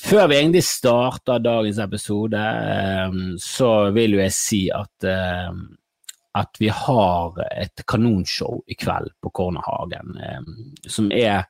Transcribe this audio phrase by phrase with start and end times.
[0.00, 5.50] før vi egentlig starter dagens episode, eh, så vil jo jeg si at, eh,
[6.34, 10.16] at vi har et kanonshow i kveld på Cornerhagen,
[10.90, 11.44] som er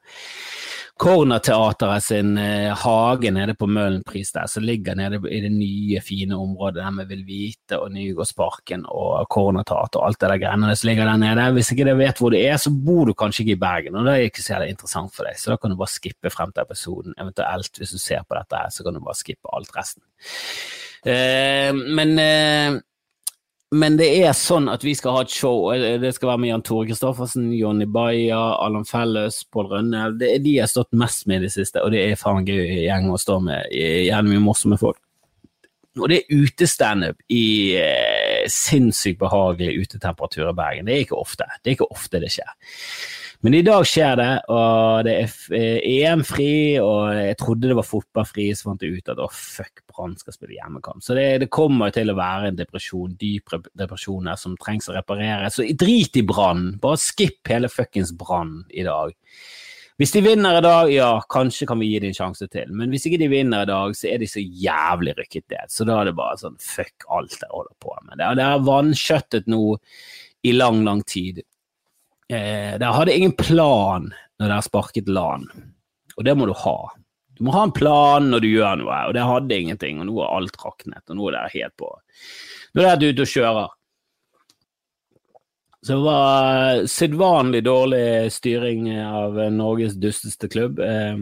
[1.00, 6.84] Cornerteatret sin hage nede på Møhlenpris der, som ligger nede i det nye, fine området
[6.84, 11.10] der vi Vil Vite og Nygårdsparken og Cornerteater og alt det der greiene som ligger
[11.10, 11.48] der nede.
[11.56, 14.06] Hvis ikke dere vet hvor det er, så bor du kanskje ikke i Bergen, og
[14.06, 16.62] det er ikke så interessant for deg, så da kan du bare skippe frem til
[16.68, 17.18] episoden.
[17.18, 20.04] Eventuelt, hvis du ser på dette her, så kan du bare skippe alt resten.
[21.04, 22.78] Eh, men eh,
[23.74, 25.66] men det er sånn at vi skal ha et show.
[26.00, 30.04] Det skal være med Jan Tore Kristoffersen, Jonny Baia, Allan Felles, Pål Rønne.
[30.20, 32.46] Det er de jeg har stått mest med i det siste, og det er faen
[32.46, 33.72] gøy gjeng å stå med.
[33.74, 35.00] Gjerne mye morsomme folk.
[36.00, 37.44] Og det er utestandup i
[37.78, 40.88] eh, sinnssykt behagelig utetemperatur i Bergen.
[40.88, 41.46] Det er ikke ofte.
[41.62, 42.56] Det er ikke ofte det skjer.
[43.44, 47.84] Men i dag skjer det, og det er eh, EM-fri, og jeg trodde det var
[47.84, 51.04] fotballfri, så fant jeg ut at å, fuck, Brann skal spille hjemmekamp.
[51.04, 54.96] Så det, det, kommer til å være en depresjon, dyp depresjon her som trengs å
[54.96, 55.52] reparere.
[55.52, 59.12] Så drit i Brann, bare skipp hele fuckings Brann i dag.
[60.00, 62.72] Hvis de vinner i dag, ja, kanskje kan vi gi dem en sjanse til.
[62.74, 65.70] Men hvis ikke de vinner i dag, så er de så jævlig rykket ned.
[65.70, 68.24] Så da er det bare sånn fuck alt jeg holder på med.
[68.24, 69.66] Det, er vanskjøttet nå
[70.48, 71.44] i lang, lang tid.
[72.32, 75.46] Eh, dere hadde ingen plan når dere sparket LAN,
[76.16, 76.78] og det må du ha.
[77.34, 80.20] Du må ha en plan når du gjør noe, og det hadde ingenting, og nå
[80.22, 81.90] er alt raknet, og nå er dere helt på
[82.74, 83.72] Nå er dere ute og kjører.
[85.84, 90.80] Så det var sedvanlig dårlig styring av Norges dusteste klubb.
[90.80, 91.18] Eh,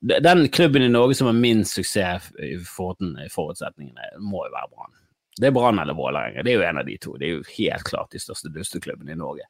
[0.00, 4.96] den klubben i Norge som har minst suksess i forutsetningene, må jo være Brann.
[5.36, 6.42] Det er Brann eller Vålerenga.
[6.42, 7.18] Det er jo en av de to.
[7.20, 9.44] Det er jo helt klart de største dusteklubbene i Norge.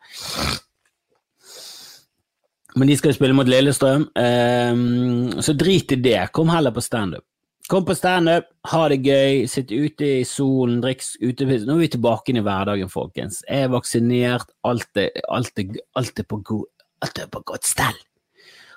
[2.77, 6.19] Men de skal jo spille mot Lillestrøm, um, så drit i det.
[6.37, 7.25] Kom heller på standup.
[7.67, 11.65] Kom på standup, ha det gøy, sitt ute i solen, drikk utepils.
[11.67, 13.41] Nå er vi tilbake inn i hverdagen, folkens.
[13.49, 16.69] Jeg er vaksinert, alt er, alt er, alt er, på, god,
[17.03, 17.99] alt er på godt stell.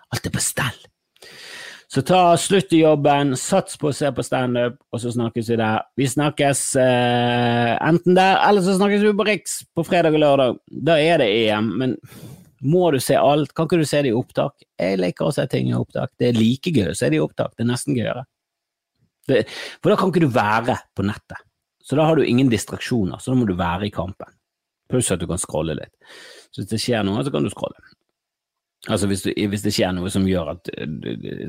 [0.09, 0.79] Alt er på stell.
[1.89, 5.59] Så ta slutt i jobben, sats på å se på standup, og så snakkes vi
[5.59, 5.85] der.
[5.97, 10.59] Vi snakkes eh, enten der, eller så snakkes vi på Riks på fredag og lørdag.
[10.89, 11.97] Da er det EM, men
[12.61, 13.53] må du se alt?
[13.55, 14.65] Kan ikke du se det i opptak?
[14.79, 16.11] Jeg liker å se ting i opptak.
[16.19, 17.53] Det er like gøy å se det i opptak.
[17.55, 18.25] Det er nesten gøyere.
[19.29, 19.43] Det,
[19.79, 21.45] for da kan ikke du være på nettet.
[21.85, 24.29] Så da har du ingen distraksjoner, så da må du være i kampen.
[24.89, 25.93] Pluss at du kan scrolle litt.
[26.49, 27.79] Så hvis det skjer noe, så kan du scrolle.
[28.89, 30.69] Altså hvis, du, hvis det skjer noe som gjør at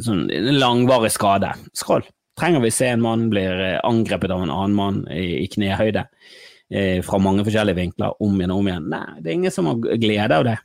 [0.02, 2.06] sånn en langvarig skade, scroll.
[2.38, 6.06] Trenger vi se en mann blir eh, angrepet av en annen mann i, i knehøyde
[6.06, 8.88] eh, fra mange forskjellige vinkler om igjen og om igjen?
[8.92, 10.56] Nei, det er ingen som har glede av det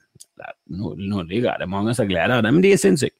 [0.75, 3.17] nå, lyver det er mange som gleder det, men de er sinnssyke.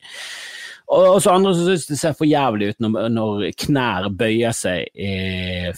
[0.96, 4.86] Og så andre som syns det ser for jævlig ut når, når knær bøyer seg
[4.94, 5.72] i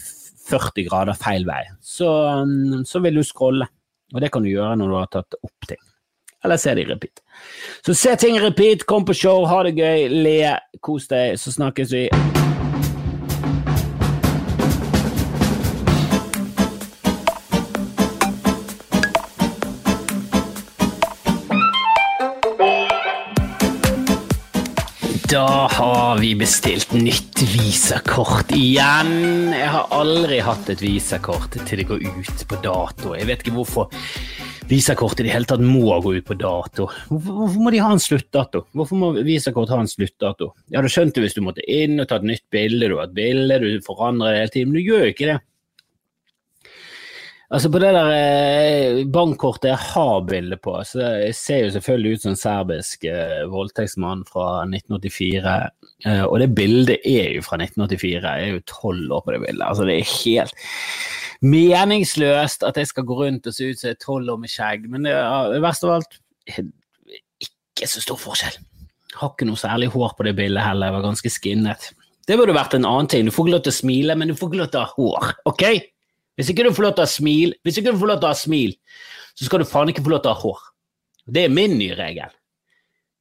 [0.48, 1.62] 40 grader feil vei.
[1.80, 3.68] Så, um, så vil du scrolle,
[4.14, 5.80] og det kan du gjøre når du har tatt opp ting.
[6.44, 7.22] Eller se det i repeat.
[7.86, 10.38] Så se ting i repeat, kom på show, ha det gøy, le,
[10.84, 12.06] kos deg, så snakkes vi.
[25.28, 29.50] Da har vi bestilt nytt visakort igjen.
[29.52, 33.12] Jeg har aldri hatt et visakort til det går ut på dato.
[33.12, 33.92] Jeg vet ikke hvorfor
[34.70, 36.86] visakort i det hele tatt må gå ut på dato.
[37.10, 38.64] Hvorfor, må de ha en sluttdato?
[38.72, 40.54] Hvorfor må visakort ha en sluttdato?
[40.70, 43.10] Jeg hadde skjønt det hvis du måtte inn og ta et nytt bilde, du har
[43.10, 45.38] et bilde, du forandrer det hele tiden, men du gjør jo ikke det.
[47.48, 52.10] Altså På det der eh, bankkortet jeg har bilde på, så jeg ser jo selvfølgelig
[52.12, 55.54] ut som en serbisk eh, voldtektsmann fra 1984.
[56.04, 58.20] Eh, og det bildet er jo fra 1984.
[58.20, 59.64] Jeg er jo tolv år på det bildet.
[59.64, 60.68] Altså Det er helt
[61.40, 64.52] meningsløst at jeg skal gå rundt og se ut som jeg er tolv år med
[64.52, 64.88] skjegg.
[64.92, 66.20] Men det er verst av alt
[66.52, 68.60] ikke så stor forskjell.
[69.08, 70.90] Jeg har ikke noe særlig hår på det bildet heller.
[70.90, 71.92] Jeg var ganske skinnet.
[72.28, 73.24] Det burde vært en annen ting.
[73.24, 74.98] Du får ikke lov til å smile, men du får ikke lov til å ha
[74.98, 75.38] hår.
[75.48, 75.64] ok?
[76.38, 78.28] Hvis ikke du får lov til å ha smil, hvis ikke du får lov til
[78.28, 78.74] å ha smil,
[79.34, 80.60] så skal du faen ikke få lov til å ha hår.
[81.28, 82.34] Det er min nye regel.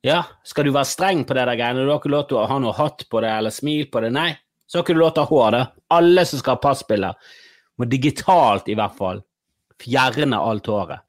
[0.06, 2.46] Ja, skal du være streng på det der greiene, du har ikke lov til å
[2.48, 4.30] ha noe hatt på det eller smil på det, nei,
[4.70, 5.64] så har ikke du lov til å ha hår, da.
[5.98, 7.34] Alle som skal ha passbilder,
[7.78, 9.22] må digitalt i hvert fall
[9.82, 11.04] fjerne alt håret.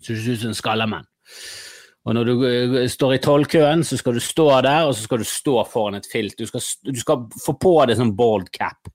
[0.00, 1.08] Så du ser ut som en skallemann.
[2.08, 5.20] Og når du eh, står i tollkøen, så skal du stå der, og så skal
[5.20, 6.38] du stå foran et filt.
[6.38, 8.88] Du skal, du skal få på deg sånn bald cap.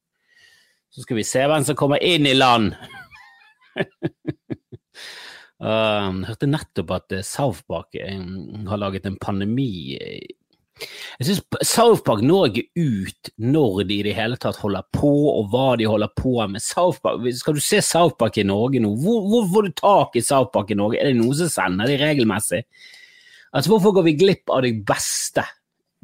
[0.94, 2.76] Så skal vi se hvem som kommer inn i land.
[5.58, 12.04] um, hørte nettopp at eh, South Park um, har laget en pandemi Jeg synes South
[12.06, 16.14] Park ikke ut når de i det hele tatt holder på, og hva de holder
[16.14, 16.62] på med.
[16.62, 18.94] South Park, skal du se South Park i Norge nå?
[19.02, 21.02] Hvor, hvor får du tak i South Park i Norge?
[21.02, 22.62] Er det noen som sender de regelmessig?
[23.54, 25.46] Altså, Hvorfor går vi glipp av de beste,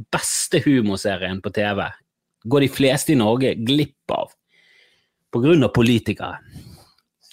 [0.09, 1.85] beste humorserien på TV?
[2.49, 4.33] Går de fleste i Norge glipp av?
[5.29, 6.39] Av politikere.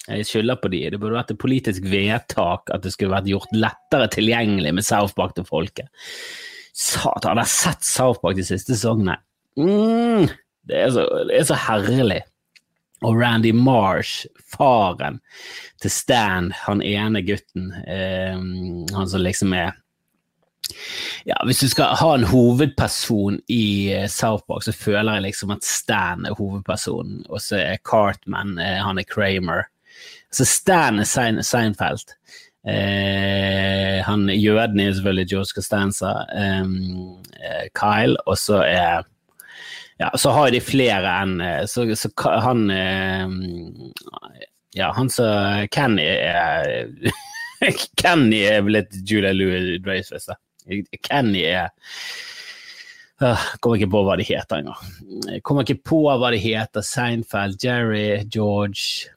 [0.07, 0.83] Jeg skylder på de.
[0.93, 5.33] Det burde vært et politisk vedtak at det skulle vært gjort lettere tilgjengelig med Southpark
[5.35, 5.89] til folket.
[6.77, 9.17] Satan, jeg dere sett Southpark de siste sesongene.
[9.57, 10.29] Mm,
[10.69, 12.21] det, er så, det, er så, herlig.
[13.05, 15.19] Og Randy Marsh, faren
[15.81, 19.75] til Stan, han ene gutten, eh, han som liksom er
[21.25, 25.51] ja, Hvis du skal ha en hovedperson i eh, South Park, så føler jeg liksom
[25.55, 29.67] at Stan er hovedpersonen, og så er Cartman eh, han er Kramer.
[30.31, 32.15] Så Stan er Sein Seinfeld.
[32.67, 36.13] Eh, han jøden er selvfølgelig George Costanza.
[36.35, 39.05] Eh, Kyle, og så er
[39.99, 42.11] ja, så har de flere enn eh, Så, så
[42.43, 42.67] han
[44.77, 46.91] Ja, han som Kenny er
[47.97, 50.37] Kenny er vel et Julia Louis Dreyfus, da.
[51.03, 51.69] Kenny er
[53.23, 55.39] uh, Kommer ikke på hva de heter engang.
[55.47, 56.85] Kommer ikke på hva de heter.
[56.85, 59.13] Seinfeld, Jerry, George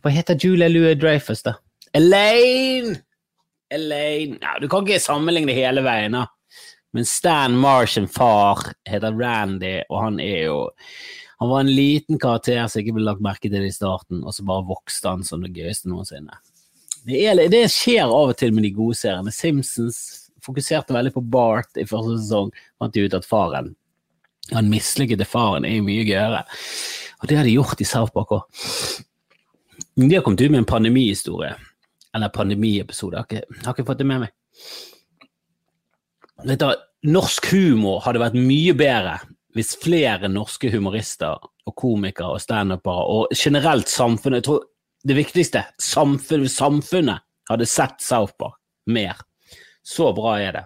[0.00, 1.56] Hva heter Julia Louis Dreyfus, da?
[1.96, 3.00] Elaine!
[3.72, 6.26] Elaine ja, Du kan ikke sammenligne hele veien, da.
[6.96, 10.58] Men Stan Marsh sin far heter Randy, og han er jo
[11.38, 14.46] Han var en liten karakter som ikke ble lagt merke til i starten, og så
[14.48, 16.38] bare vokste han som det gøyeste noensinne.
[17.04, 19.34] Det, er, det skjer av og til med de gode seriene.
[19.34, 19.98] Simpsons
[20.46, 22.52] fokuserte veldig på Bart i første sesong.
[22.80, 23.74] Fant de ut at faren
[24.54, 26.44] Han mislykkede faren er mye gøyere.
[27.22, 28.66] Og det har de gjort i South Park òg.
[29.96, 31.54] De har kommet ut med en pandemihistorie
[32.14, 33.16] eller pandemiepisode.
[33.16, 34.34] Har, har ikke fått det med meg.
[36.46, 36.68] Dette,
[37.06, 39.18] norsk humor hadde vært mye bedre
[39.56, 44.64] hvis flere norske humorister og komikere og standupere og generelt samfunnet jeg tror
[45.06, 48.56] Det viktigste samfunnet, samfunnet hadde sett South Park
[48.90, 49.14] mer.
[49.86, 50.64] Så bra er det.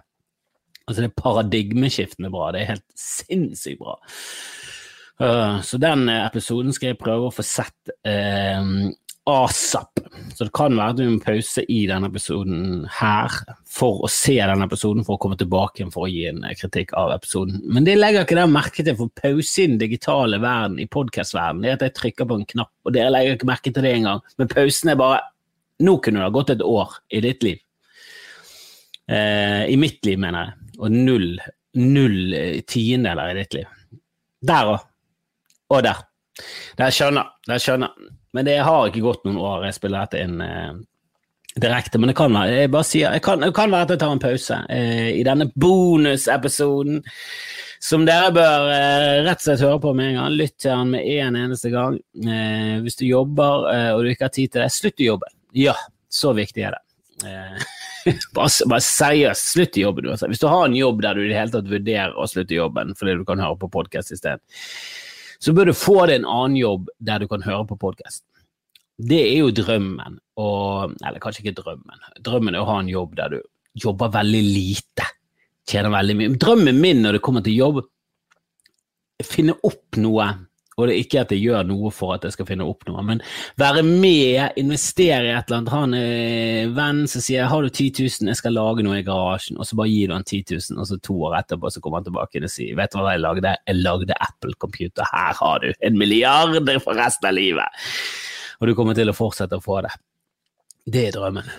[0.87, 2.49] Altså Det paradigmeskiftende bra.
[2.51, 3.99] Det er helt sinnssykt bra.
[5.21, 8.89] Uh, så den episoden skal jeg prøve å få sett uh,
[9.29, 9.99] asap.
[10.35, 13.35] Så det kan være vi må pause i denne episoden her
[13.69, 16.95] for å se denne episoden, for å komme tilbake for å gi en eh, kritikk
[16.97, 17.61] av episoden.
[17.69, 21.67] Men det legger ikke dere merke til, for pause i den digitale verden, i podkastverdenen,
[21.67, 24.23] er at jeg trykker på en knapp, og dere legger ikke merke til det engang.
[24.41, 25.27] Men pausen er bare
[25.81, 27.57] Nå kunne det ha gått et år i ditt liv.
[29.11, 30.77] Eh, I mitt liv, mener jeg.
[30.81, 31.33] Og null,
[31.77, 33.99] null eh, tiendeler i ditt liv.
[34.47, 34.87] Der òg.
[35.71, 35.99] Og der.
[36.77, 37.33] Det jeg skjønner.
[37.47, 38.09] Det jeg skjønner.
[38.31, 39.67] Men det har ikke gått noen år.
[39.67, 40.71] Jeg spiller dette inn eh,
[41.59, 41.99] direkte.
[41.99, 44.15] Men det kan være jeg bare sier, jeg kan, det kan være at jeg tar
[44.15, 47.01] en pause eh, i denne bonusepisoden.
[47.81, 50.39] Som dere bør eh, rett og slett høre på med en gang.
[50.39, 51.97] Lytt til den med en eneste gang.
[52.21, 55.31] Eh, hvis du jobber eh, og du ikke har tid til det, slutt å jobbe.
[55.57, 55.75] Ja,
[56.11, 56.85] så viktig er det.
[58.35, 60.07] Bare, bare, seriøst, slutt i jobben.
[60.09, 62.95] Hvis du har en jobb der du i det hele tatt vurderer å slutte jobben
[62.97, 64.41] fordi du kan høre på podkast isteden,
[65.41, 68.23] så bør du få deg en annen jobb der du kan høre på podkast.
[69.01, 72.03] Det er jo drømmen, og, eller kanskje ikke drømmen.
[72.25, 73.39] Drømmen er å ha en jobb der du
[73.81, 75.07] jobber veldig lite,
[75.69, 76.35] tjener veldig mye.
[76.41, 77.81] Drømmen min når det kommer til jobb,
[79.25, 80.27] finne opp noe
[80.77, 83.03] og det er ikke at jeg gjør noe for at jeg skal finne opp noe,
[83.05, 83.21] men
[83.59, 85.73] være med, investere i et eller annet.
[85.73, 89.59] Ha en venn som sier 'har du 10 000, jeg skal lage noe i garasjen',
[89.59, 91.99] og så bare gir du han 10 000, og så to år etterpå så kommer
[91.99, 93.55] han tilbake og sier 'vet du hva jeg lagde?
[93.67, 97.67] Jeg lagde Apple Computer, her har du en milliard for resten av livet'.
[98.61, 99.91] Og du kommer til å fortsette å få det.
[100.89, 101.49] Det er drømmen.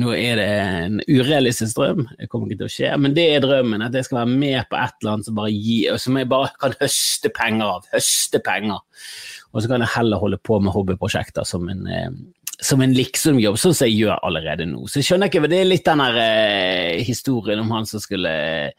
[0.00, 3.42] Nå er det en urealistisk drøm, det kommer ikke til å skje, men det er
[3.44, 3.84] drømmen.
[3.84, 6.76] At jeg skal være med på et eller annet som, gir, som jeg bare kan
[6.80, 7.90] høste penger av.
[7.92, 8.80] Høste penger.
[9.52, 12.08] Og så kan jeg heller holde på med hobbyprosjekter som en, eh,
[12.64, 14.86] som en liksomjobb, sånn som jeg gjør allerede nå.
[14.88, 18.72] Så jeg skjønner ikke, Det er litt den der eh, historien om han som skulle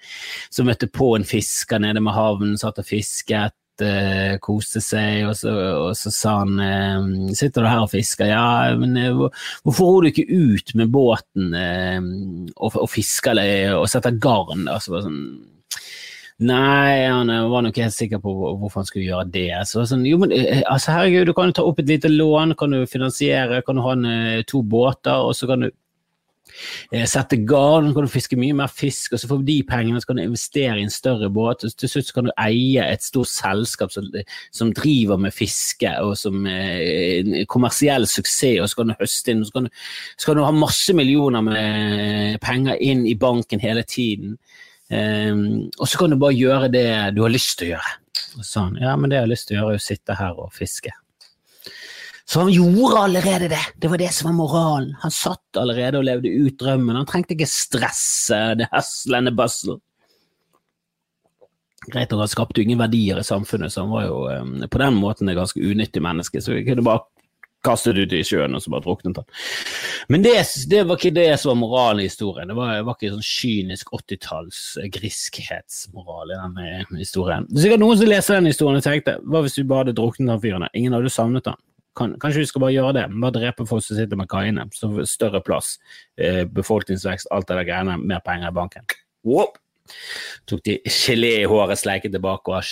[0.50, 3.54] som møtte på en fisker nede med havnen, satt og fisket
[3.84, 5.54] uh, koste seg, og så,
[5.88, 9.28] og så, sa han uh, sitter du her og fisker, ja, men uh,
[9.66, 13.40] hvorfor ror du ikke ut med båten og, og fisker
[13.78, 14.68] og setter garn?
[14.68, 14.80] Da?
[14.84, 15.22] Så sånn,
[16.38, 19.56] Nei, han var nok helt sikker på hvorfor han skulle gjøre det.
[19.66, 20.36] Så sånn, jo, men
[20.70, 23.82] altså, herregud, du kan jo ta opp et lite lån, kan du finansiere, kan du
[23.82, 24.06] ha en,
[24.46, 25.87] to båter, og så kan du Eh,
[27.10, 30.10] sette garn, kan du fiske mye mer fisk, og så får du de pengene så
[30.10, 31.66] kan du investere i en større båt.
[31.66, 34.08] og Til slutt kan du eie et stort selskap som,
[34.56, 39.44] som driver med fiske, og som eh, kommersiell suksess, og så kan du høste inn,
[39.44, 39.84] og så kan du,
[40.18, 44.38] så kan du ha masse millioner med penger inn i banken hele tiden.
[44.88, 46.88] Um, og så kan du bare gjøre det
[47.18, 47.98] du har lyst til å gjøre.
[48.46, 50.54] Sånn, ja, men det jeg har lyst til å gjøre, er å sitte her og
[50.56, 50.94] fiske.
[52.30, 53.66] Så han gjorde allerede det.
[53.76, 54.96] Det var det som var moralen.
[55.02, 56.98] Han satt allerede og levde ut drømmen.
[57.00, 59.78] Han trengte ikke stresse det heslende bustle.
[61.88, 64.82] Greit nok, han skapte jo ingen verdier i samfunnet, så han var jo um, på
[64.82, 66.42] den måten et ganske unyttig menneske.
[66.44, 67.06] Så vi kunne bare
[67.64, 69.28] kastet ut i sjøen og så bare druknet han.
[70.12, 70.36] Men det,
[70.68, 72.52] det, var ikke det som var moralen i historien.
[72.52, 74.60] Det var, det var ikke sånn kynisk 80-talls
[74.98, 77.48] griskhetsmoral i den historien.
[77.48, 79.96] Det er sikkert noen som leser den historien og tenkte hva hvis vi bare hadde
[80.02, 80.68] druknet han fyren?
[80.74, 81.64] Ingen hadde savnet han.
[81.98, 83.06] Kan, kanskje vi skal bare gjøre det?
[83.22, 84.68] Bare drepe folk som sitter med kaiene.
[84.76, 85.78] Så større plass,
[86.18, 88.86] eh, befolkningsvekst, alt det der greiene, mer penger i banken.
[89.26, 89.56] Wow.
[90.48, 92.64] Tok de gelé i håret, sleiket tilbake og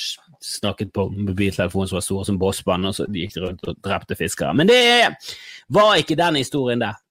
[0.43, 4.17] snakket på mobiltelefonen som var stor som bossbånd, og så gikk de rundt og drepte
[4.19, 4.53] fiskere.
[4.53, 5.15] Men det
[5.73, 7.01] var ikke den historien der.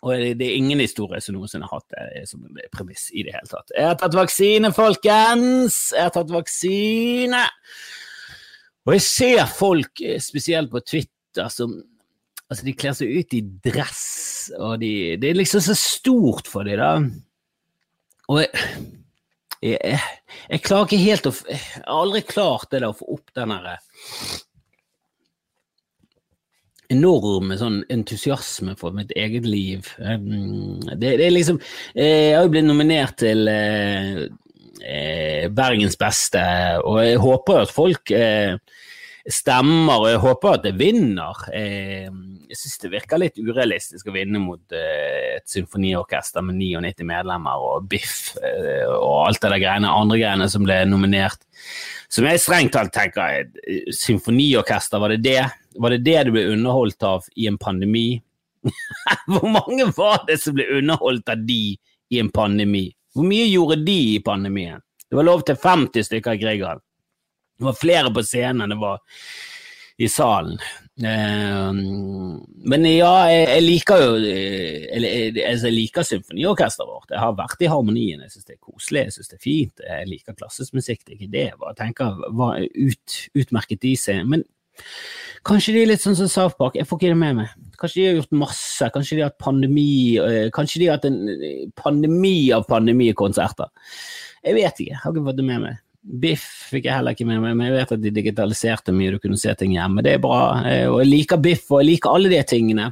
[0.00, 3.50] Og det er ingen historie som noensinne har hatt det som premiss i det hele
[3.50, 3.72] tatt.
[3.76, 5.90] Jeg har tatt vaksine, folkens!
[5.92, 7.42] Jeg har tatt vaksine!
[8.88, 11.12] Og jeg ser folk, eh, spesielt på Twitter,
[11.52, 11.80] som
[12.50, 14.06] Altså, de kler seg ut i dress,
[14.58, 16.96] og de, det er liksom så stort for dem, da.
[18.26, 18.64] Og jeg,
[19.62, 20.00] jeg,
[20.48, 23.54] jeg, klarer ikke helt å Jeg har aldri klart det der å få opp den
[23.54, 23.76] derre
[26.90, 29.86] enorme sånn entusiasme for mitt eget liv.
[30.00, 31.60] Det, det er liksom
[31.94, 34.24] Jeg har jo blitt nominert til eh,
[34.82, 36.42] eh, Bergens beste,
[36.82, 38.56] og jeg håper at folk eh,
[39.28, 41.42] stemmer, og jeg håper at det vinner.
[41.54, 42.08] Eh,
[42.50, 47.66] jeg syns det virker litt urealistisk å vinne mot eh, et symfoniorkester med 99 medlemmer
[47.66, 51.44] og Biff eh, og alt det der greiene, andre greiene som ble nominert.
[52.10, 53.50] Som jeg strengt talt tenker,
[53.94, 55.44] symfoniorkester, var det det?
[55.80, 58.20] Var det det du ble underholdt av i en pandemi?
[59.30, 61.76] Hvor mange var det som ble underholdt av de
[62.10, 62.88] i en pandemi?
[63.14, 64.82] Hvor mye gjorde de i pandemien?
[65.10, 66.82] Det var lov til 50 stykker i Grieghallen.
[67.60, 69.02] Det var flere på scenen enn det var
[70.00, 70.56] i salen.
[71.04, 71.72] Eh,
[72.72, 77.12] men ja, jeg, liker jo jeg, jeg liker symfoniorkesteret vårt.
[77.12, 79.84] Jeg har vært i harmonien, jeg syns det er koselig, jeg syns det er fint.
[79.84, 81.44] Jeg liker klassisk musikk, det er ikke det.
[81.52, 84.24] Jeg tenker hva ut, utmerket de seg.
[84.32, 84.46] Men
[85.44, 87.52] kanskje de er litt sånn som South Park, jeg får ikke det med meg.
[87.80, 91.08] Kanskje de har gjort masse, kanskje de har hatt pandemi, eh, kanskje de har hatt
[91.12, 91.20] en
[91.76, 93.68] pandemi av pandemikonserter.
[94.48, 95.80] Jeg vet ikke, jeg har ikke fått det med meg.
[96.00, 99.20] Biff fikk jeg heller ikke med meg, men jeg vet at de digitaliserte mye, du
[99.20, 100.04] kunne se ting hjemme.
[100.04, 100.40] Det er bra.
[100.64, 102.86] Eh, og jeg liker Biff, og jeg liker alle de tingene.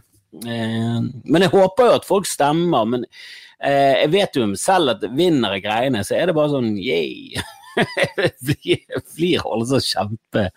[0.44, 2.88] Eh, men jeg håper jo at folk stemmer.
[2.92, 6.74] Men eh, jeg vet jo selv at vinner jeg greiene, så er det bare sånn
[6.76, 7.54] yeah.
[8.66, 10.48] Jeg flir alle så kjempe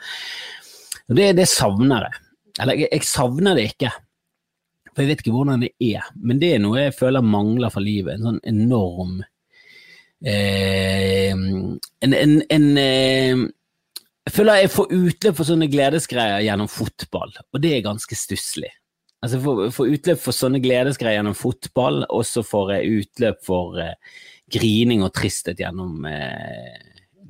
[1.11, 2.21] det, det savner jeg.
[2.63, 3.91] Eller jeg, jeg savner det ikke.
[4.91, 7.83] For jeg vet ikke hvordan det er, men det er noe jeg føler mangler for
[7.83, 8.17] livet.
[8.17, 9.21] En sånn enorm
[10.21, 13.39] en, en, en eh,
[14.27, 18.69] Jeg føler jeg får utløp for sånne gledesgreier gjennom fotball, og det er ganske stusslig.
[19.21, 23.81] Altså jeg får, utløp for sånne gledesgreier gjennom fotball, og så får jeg utløp for
[23.81, 23.97] eh,
[24.51, 26.77] grining og tristhet gjennom eh,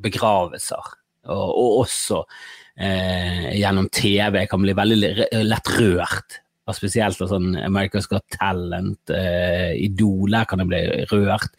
[0.03, 0.93] begravelser.
[1.31, 2.21] Og, og også
[2.81, 4.39] eh, gjennom TV.
[4.41, 5.01] Jeg kan bli veldig
[5.47, 6.39] lett rørt
[6.71, 11.53] og spesielt av sånn America's Got Talent, eh, Idoler kan jeg bli rørt.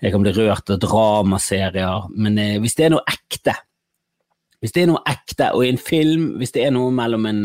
[0.00, 2.10] Jeg kan bli rørt av dramaserier.
[2.16, 3.56] Men eh, hvis det er noe ekte,
[4.64, 7.40] hvis det er noe ekte, og i en film, hvis det er noe mellom en,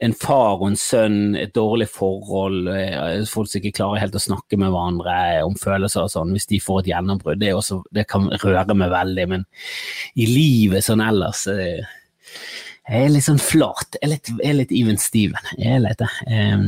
[0.00, 4.22] en far og en sønn, et dårlig forhold, uh, folk som ikke klarer helt å
[4.24, 7.52] snakke med hverandre om følelser og sånn, hvis de får et gjennombrudd, det,
[7.92, 9.28] det, kan røre meg veldig.
[9.34, 9.44] Men
[10.16, 11.44] i livet sånn ellers
[12.86, 13.96] jeg er litt sånn flat.
[13.98, 15.48] Jeg er litt, jeg er litt even Steven.
[15.58, 16.10] Jeg er litt det.
[16.30, 16.66] Um,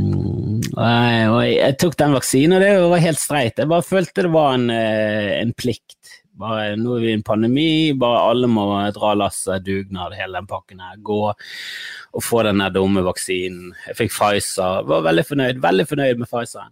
[0.75, 3.61] og, jeg, og, jeg, tok den vaksinen, og det var helt streit.
[3.63, 6.17] Jeg bare følte det var en, eh, en plikt.
[6.39, 10.51] Bare, nå er vi i en pandemi, bare alle må dra lasset, dugnad, hele den
[10.51, 10.99] pakken her.
[11.07, 13.73] Gå og få den dumme vaksinen.
[13.87, 14.83] Jeg fikk Pfizer.
[14.91, 15.63] Var veldig fornøyd.
[15.63, 16.71] Veldig fornøyd med Pfizer.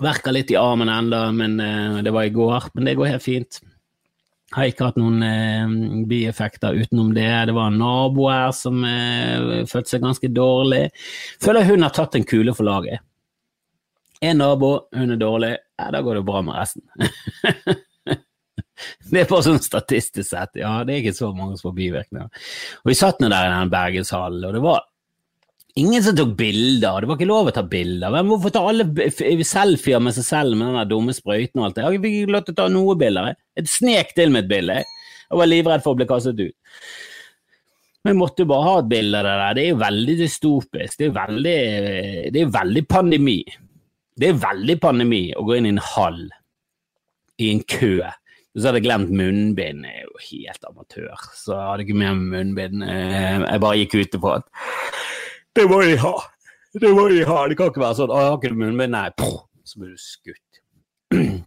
[0.00, 2.70] Verker litt i armen enda, men uh, det var i går.
[2.72, 3.60] Men det går helt fint.
[4.56, 5.72] Har ikke hatt noen eh,
[6.08, 7.28] bieffekter utenom det.
[7.50, 10.86] Det var en nabo her som eh, følte seg ganske dårlig.
[11.44, 13.04] Føler hun har tatt en kule for laget.
[14.24, 16.82] En nabo, hun er dårlig, ja, da går det bra med resten.
[19.12, 22.48] det er bare sånn statistisk sett, ja, det er ikke så mange som får bivirkninger.
[22.82, 24.82] Og Vi satt nå der i den Bergenshallen, og det var
[25.78, 28.10] Ingen som tok bilder, det var ikke lov å ta bilder.
[28.10, 28.86] Men hvorfor ta alle
[29.46, 31.84] selfier med seg selv med den dumme sprøyten og alt det?
[31.84, 33.36] Jeg fikk ikke lov til å ta noe bilder.
[33.58, 34.80] Et snek til med et bilde.
[35.28, 36.56] Jeg var livredd for å bli kastet ut.
[38.02, 39.56] Men jeg måtte jo bare ha et bilde av det der.
[39.58, 40.98] Det er jo veldig dystopisk.
[40.98, 41.58] Det er veldig,
[42.34, 43.38] det er veldig pandemi.
[44.18, 46.22] Det er veldig pandemi å gå inn i en hall
[47.38, 47.98] i en kø.
[48.56, 49.84] Så hadde jeg glemt munnbind.
[49.86, 52.82] Jeg er jo helt amatør, så jeg hadde ikke med munnbind.
[52.82, 54.48] Eh, Jeg bare gikk ut på at
[55.58, 56.14] det må de ha!
[56.78, 57.38] Det må de ha!
[57.50, 60.62] Det kan ikke være sånn jeg har ikke munnbind?' Nei, Puh, så blir du skutt.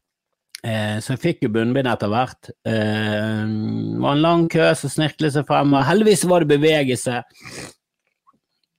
[0.62, 2.52] Eh, Så jeg fikk jo bunnbind etter hvert.
[2.70, 7.16] Eh, Det var en lang kø som snirklet seg frem, og heldigvis var det bevegelse.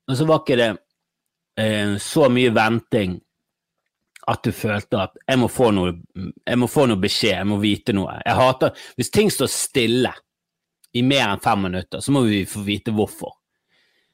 [0.06, 0.68] Og så var ikke det
[1.58, 3.16] eh, så mye venting
[4.30, 5.96] at du følte at jeg må, få noe,
[6.46, 8.14] jeg må få noe beskjed, jeg må vite noe.
[8.22, 10.12] Jeg hater Hvis ting står stille
[10.94, 13.40] i mer enn fem minutter, så må vi få vite hvorfor.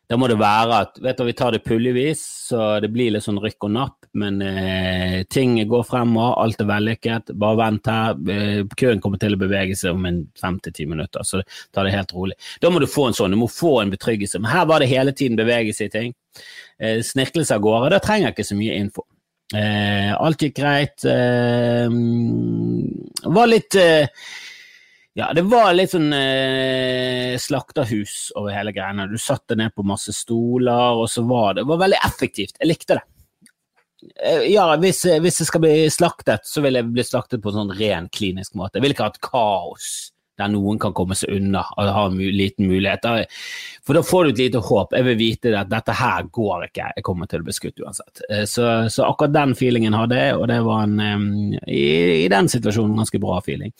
[0.09, 3.27] Da må det være at vet du, vi tar det puljevis, så det blir litt
[3.27, 7.35] sånn rykk og napp, men eh, ting går fremover, alt er vellykket.
[7.37, 8.17] Bare vent her.
[8.33, 11.43] Eh, køen kommer til å bevege seg om en fem til ti minutter, så
[11.77, 12.39] ta det helt rolig.
[12.65, 14.41] Da må du få en sånn, du må få en betryggelse.
[14.41, 16.17] Men her var det hele tiden bevegelse i ting.
[16.81, 19.05] Eh, snirklelse av gårde, da trenger jeg ikke så mye info.
[19.57, 21.05] Eh, alt gikk greit.
[21.05, 21.89] Eh,
[23.29, 24.09] var litt eh,
[25.19, 29.09] Ja, det var litt sånn eh, slakterhus over hele greiene.
[29.11, 32.55] Du satt deg ned på masse stoler, og så var det, det var veldig effektivt.
[32.61, 33.07] Jeg likte det.
[34.23, 37.65] Eh, ja, hvis, hvis jeg skal bli slaktet, så vil jeg bli slaktet på en
[37.65, 38.79] sånn ren klinisk måte.
[38.79, 39.89] Jeg vil ikke ha et kaos
[40.39, 43.09] der noen kan komme seg unna og ha en liten mulighet.
[43.83, 44.95] For da får du et lite håp.
[44.95, 48.23] Jeg vil vite at dette her går ikke, jeg kommer til å bli skutt uansett.
[48.31, 51.85] Eh, Så, så akkurat den feelingen hadde jeg, og det var en, eh, i,
[52.23, 53.75] i den situasjonen ganske bra feeling.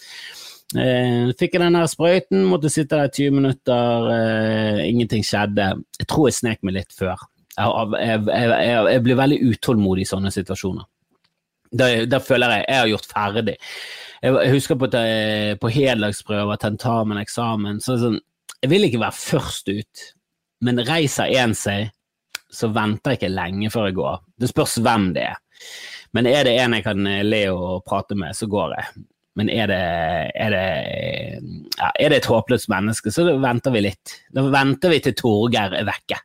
[0.77, 5.71] Eh, fikk jeg den der sprøyten, måtte sitte der i 20 minutter, eh, ingenting skjedde.
[5.97, 7.17] Jeg tror jeg snek meg litt før.
[7.57, 10.85] Jeg, jeg, jeg, jeg, blir veldig utålmodig i sånne situasjoner.
[11.73, 13.57] Da, føler jeg jeg har gjort ferdig.
[14.23, 18.21] Jeg, husker på, te- på heldagsprøver, tentamen, eksamen, så sånn,
[18.59, 20.07] jeg vil ikke være først ut,
[20.67, 21.93] men reiser en seg,
[22.51, 24.25] så venter jeg ikke lenge før jeg går.
[24.41, 25.39] Det spørs hvem det er.
[26.17, 29.07] Men er det en jeg kan eh, le og prate med, så går jeg.
[29.39, 29.83] Men er det,
[30.35, 30.63] er det,
[31.79, 34.17] ja, er det et håpløst menneske, så venter vi litt.
[34.35, 36.19] Da venter vi til Torgeir er vekke,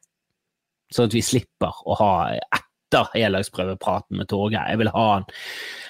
[0.94, 4.66] sånn at vi slipper å ha etter heldagsprøvepraten med Torgeir.
[4.74, 5.28] Jeg vil ha han.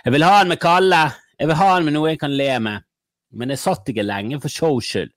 [0.04, 1.04] Jeg vil ha han med Kalle.
[1.40, 2.88] Jeg vil ha han med noe jeg kan le med.
[3.34, 5.12] Men jeg satt ikke lenge for shows skyld,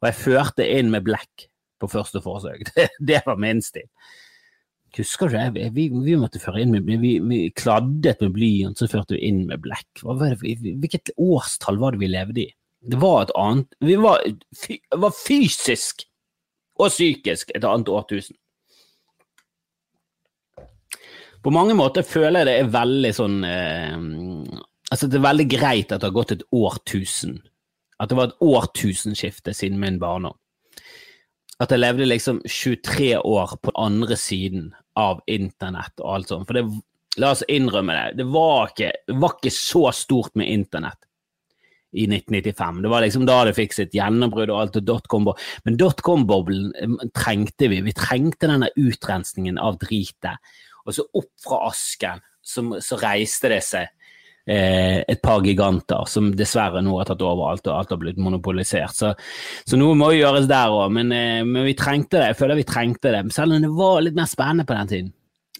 [0.00, 2.64] og jeg førte inn med Black på første forsøk.
[2.76, 3.88] Det, det var min stil.
[4.98, 5.68] Husker du det?
[5.76, 9.44] Vi, vi måtte føre inn med Vi, vi kladdet med blyant, så førte vi inn
[9.46, 12.48] med det, hvilket årstall var det vi levde i?
[12.88, 14.22] Det var et annet Vi var,
[14.96, 16.04] var fysisk
[16.78, 18.36] og psykisk et annet årtusen.
[21.42, 23.96] På mange måter føler jeg det er veldig sånn eh,
[24.88, 27.34] Altså, det er veldig greit at det har gått et årtusen.
[28.00, 30.38] At det var et årtusenskifte siden min barndom.
[31.60, 36.48] At jeg levde liksom 23 år på andre siden av internett og alt sånt.
[36.48, 36.64] For det,
[37.22, 41.00] la oss innrømme det, det var ikke, var ikke så stort med internett
[41.92, 42.82] i 1995.
[42.84, 45.28] Det var liksom da det fikk sitt gjennombrudd og alt og dotcom.
[45.64, 47.80] Men dotcom-boblen eh, trengte vi.
[47.86, 50.50] Vi trengte denne utrensningen av dritet.
[50.84, 53.88] Og så opp fra asken så, så reiste det seg
[54.48, 58.20] eh, et par giganter som dessverre nå har tatt over alt, og alt har blitt
[58.22, 58.94] monopolisert.
[58.96, 59.12] Så,
[59.68, 62.32] så noe må gjøres der òg, men, eh, men vi trengte det.
[62.32, 63.22] Jeg føler vi trengte det.
[63.36, 65.14] Selv om det var litt mer spennende på den tiden.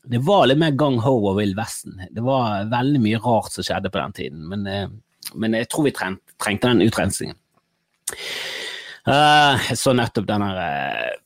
[0.09, 2.01] Det var litt mer gang-ho og Vill Vesten.
[2.15, 4.89] Det var veldig mye rart som skjedde på den tiden, men, eh,
[5.37, 7.37] men jeg tror vi trengte, trengte den utrensningen.
[9.09, 11.17] Uh, jeg så nettopp den her uh,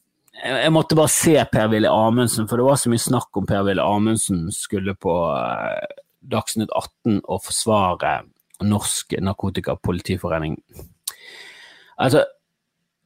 [0.43, 4.49] jeg måtte bare se Per-Willy Amundsen, for det var så mye snakk om Per-Willy Amundsen
[4.55, 8.21] skulle på eh, Dagsnytt 18 og forsvare
[8.63, 10.57] Norsk Narkotikapolitiforening.
[11.99, 12.25] Altså,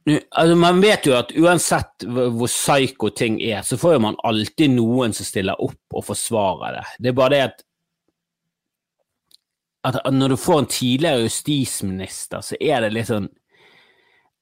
[0.07, 4.75] altså, man vet jo at uansett hvor psyko ting er, så får jo man alltid
[4.75, 6.85] noen som stiller opp og forsvarer det.
[6.99, 7.63] Det er bare det at
[9.87, 13.29] at når du får en tidligere justisminister, så er det litt sånn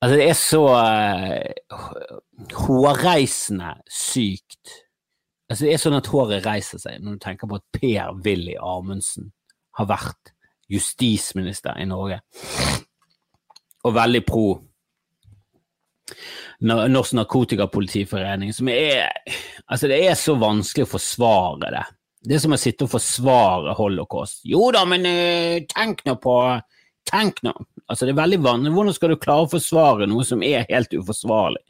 [0.04, 2.18] Altså, det er så uh,
[2.68, 4.74] hårreisende sykt.
[5.50, 9.30] Altså, det er sånn at håret reiser seg når du tenker på at Per-Willy Amundsen
[9.78, 10.32] har vært
[10.72, 12.22] justisminister i Norge,
[13.86, 14.48] og veldig pro
[16.66, 19.12] Norsk Narkotikapolitiforening, som er
[19.68, 21.84] Altså, det er så vanskelig å forsvare det.
[22.26, 24.44] Det er som å sitte og forsvare holocaust.
[24.46, 26.38] Jo da, men eh, tenk nå på
[27.06, 27.52] Tenk nå.
[27.86, 28.72] Altså, det er veldig vanlig.
[28.74, 31.62] Hvordan skal du klare å forsvare noe som er helt uforsvarlig?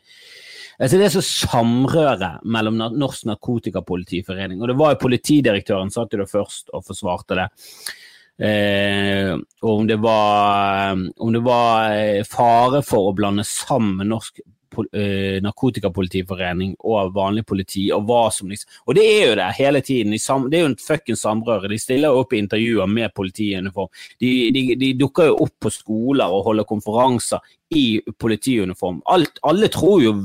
[0.76, 6.24] Altså, det er så samrøre mellom Norsk Narkotikapolitiforening, og det var jo politidirektøren satt jo
[6.24, 7.48] det først og forsvarte det.
[8.46, 9.32] Eh,
[9.64, 14.42] om det var, om det var eh, fare for å blande sammen norsk
[14.78, 19.82] uh, narkotikapolitiforening og vanlig politi, og hva som liksom Og det er jo det hele
[19.82, 20.12] tiden.
[20.50, 21.70] det er jo en fuckings samrøre.
[21.70, 23.90] De stiller jo opp i intervjuer med politiuniform.
[24.20, 27.40] De, de, de, dukker jo opp på skoler og holder konferanser
[27.76, 29.02] i politiuniform.
[29.06, 30.16] Alt, alle tror jo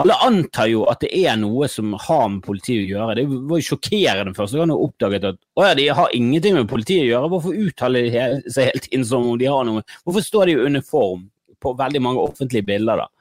[0.00, 3.16] alle antar jo at det er noe som har med politiet å gjøre.
[3.18, 6.70] Det var jo sjokkerende første gang jeg oppdaget at å ja, de har ingenting med
[6.70, 7.32] politiet å gjøre.
[7.34, 10.70] Hvorfor uttaler de seg helt inn som om de har noe Hvorfor står de i
[10.72, 11.26] uniform
[11.62, 13.11] på veldig mange offentlige bilder, da?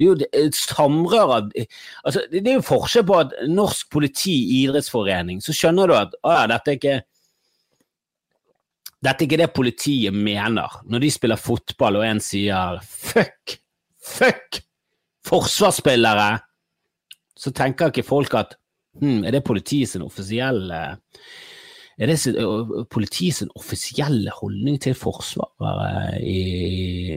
[0.00, 4.32] Det er jo et samrør altså, Det er jo forskjell på at norsk politi,
[4.62, 7.00] idrettsforening, så skjønner du at å ja, dette er ikke
[9.00, 10.80] dette er ikke det politiet mener.
[10.88, 13.54] Når de spiller fotball og en sier fuck,
[13.96, 14.60] fuck
[15.28, 16.32] forsvarsspillere,
[17.36, 18.56] så tenker ikke folk at
[19.00, 20.80] hm, er det politiets offisielle
[22.00, 22.16] er det
[22.92, 26.40] politiets offisielle holdning til forsvaret i,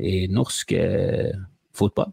[0.04, 0.74] i norsk
[1.78, 2.12] fotball.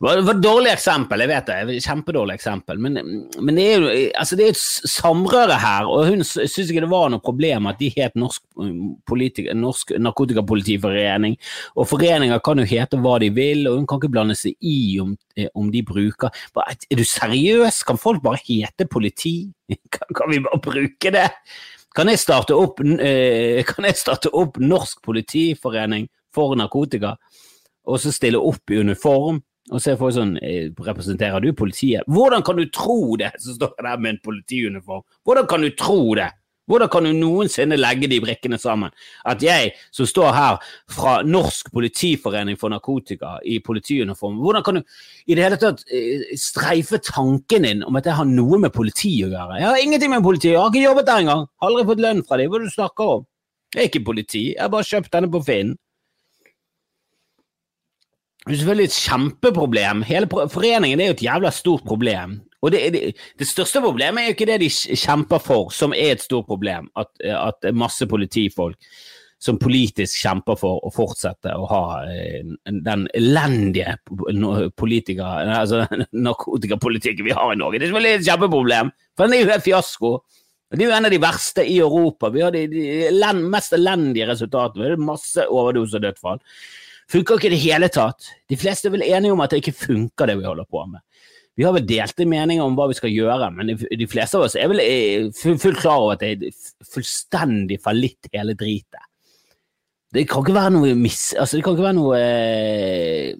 [0.00, 1.78] Det var et dårlig eksempel, jeg vet det.
[1.84, 2.80] Kjempedårlig eksempel.
[2.82, 2.98] Men,
[3.38, 7.24] men det, er jo, altså et samrøre her, og hun syns ikke det var noe
[7.24, 11.36] problem at de het Norsk, norsk Narkotikapolitiforening.
[11.76, 14.98] Og foreninger kan jo hete hva de vil, og hun kan ikke blande seg i
[15.02, 15.14] om,
[15.58, 17.82] om de bruker Er du seriøs?
[17.88, 19.52] Kan folk bare hete politi?
[19.92, 21.28] Kan, kan vi bare bruke det?
[21.92, 22.22] Kan jeg
[22.56, 27.18] opp, eh, kan jeg starte opp Norsk politiforening for narkotika?
[27.86, 29.40] Og så stille opp i uniform.
[29.70, 32.06] Og så får jeg sånn eh, Representerer du politiet?
[32.10, 33.30] Hvordan kan du tro det?
[33.42, 35.04] Så står jeg der med en politiuniform.
[35.22, 36.32] Hvordan kan du tro det?
[36.70, 38.92] Hvordan kan du noensinne legge de brikkene sammen?
[39.26, 40.58] At jeg som står her
[40.90, 44.82] fra Norsk politiforening for narkotika i politiuniform, hvordan kan du
[45.26, 49.16] i det hele tatt eh, streife tanken din om at jeg har noe med politi
[49.26, 49.58] å gjøre?
[49.58, 51.46] Jeg har ingenting med politi, jeg har ikke jobbet der engang.
[51.66, 52.50] Aldri fått lønn fra dem.
[52.50, 53.26] Hva er det du snakker om?
[53.72, 55.74] Jeg er ikke politi, jeg har bare kjøpt denne på Finn.
[58.42, 60.02] Det er selvfølgelig et kjempeproblem.
[60.08, 62.40] Hele foreningen er jo et jævla stort problem.
[62.62, 63.00] Og det, det,
[63.38, 66.88] det, største problemet er jo ikke det de kjemper for, som er et stort problem.
[66.98, 68.78] At, at masse politifolk
[69.42, 72.44] som politisk kjemper for å fortsette å ha eh,
[72.86, 73.96] den elendige
[74.78, 75.82] politiker, altså,
[76.28, 77.80] narkotikapolitikken vi har i Norge.
[77.80, 80.12] Det er selvfølgelig et kjempeproblem, for den er jo helt fiasko.
[80.72, 82.30] Det er jo en av de verste i Europa.
[82.32, 84.86] Vi har de, de mest elendige resultatene.
[84.86, 86.38] Det er masse overdosedødsfall.
[87.10, 88.28] Funker ikke i det hele tatt.
[88.48, 91.02] De fleste er vel enige om at det ikke funker, det vi holder på med.
[91.58, 94.56] Vi har vel delte meninger om hva vi skal gjøre, men de fleste av oss
[94.56, 99.08] er vel eh, fullt klar over at det er fullstendig fallitt, hele dritet.
[100.12, 101.32] Det kan ikke være noe miss...
[101.40, 103.36] Altså, det kan ikke være noe eh,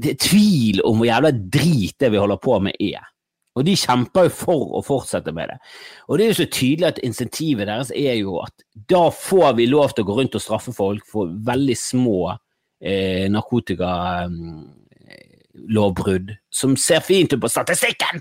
[0.00, 3.08] Det er tvil om hvor jævla drit det vi holder på med, er.
[3.58, 5.58] Og de kjemper jo for å fortsette med det.
[6.06, 8.54] Og det er jo så tydelig at insentivet deres er jo at
[8.90, 13.26] da får vi lov til å gå rundt og straffe folk for veldig små eh,
[13.32, 18.16] narkotikalovbrudd, som ser fint ut på statistikken!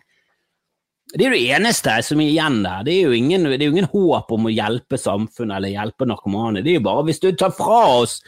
[1.09, 2.83] Det er det eneste som er igjen der.
[2.85, 6.61] Det er jo ingen, er jo ingen håp om å hjelpe samfunnet eller hjelpe narkomane.
[6.61, 8.19] Det er jo bare hvis du tar fra oss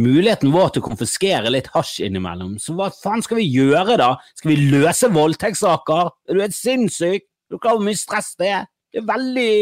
[0.00, 4.14] muligheten vår til å konfiskere litt hasj innimellom, så hva faen skal vi gjøre da?
[4.40, 6.14] Skal vi løse voldtektssaker?
[6.30, 7.28] Er du helt sinnssyk?
[7.52, 8.66] Du klarer hvor mye stress det er?
[8.90, 9.52] Det er veldig,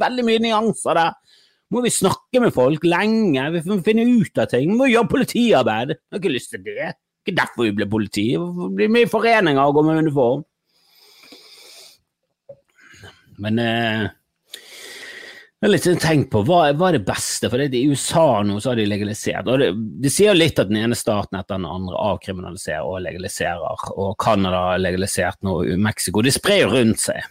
[0.00, 1.20] veldig mye nyanser der.
[1.74, 3.50] Må vi snakke med folk lenge?
[3.50, 4.70] Vi må finne ut av ting.
[4.70, 5.96] Vi må gjøre politiarbeid.
[5.96, 6.78] Jeg har ikke lyst til det.
[6.78, 8.28] Det er ikke derfor vi blir politi.
[8.38, 10.44] Vi blir med i foreninger og går med uniform.
[13.42, 14.04] Men eh,
[15.64, 18.58] jeg har litt tenkt på hva, hva, er det beste, for det, i USA nå
[18.60, 19.48] så har de legalisert.
[19.48, 19.70] og Det,
[20.04, 24.60] De sier litt at den ene staten etter den andre avkriminaliserer og legaliserer, og Canada
[24.70, 26.20] har legalisert nå, Mexico.
[26.20, 27.24] De sprer jo rundt seg.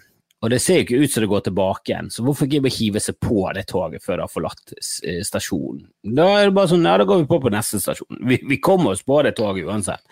[0.44, 3.16] Og det ser ikke ut som det går tilbake igjen, så hvorfor ikke hive seg
[3.24, 5.86] på det toget før det har forlatt eh, stasjonen?
[6.04, 8.18] Da er det bare sånn, ja, da går vi på på neste stasjon.
[8.28, 10.04] Vi, vi kommer oss på det toget uansett.